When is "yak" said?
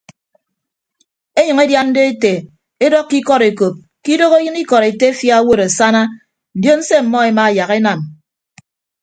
7.57-7.71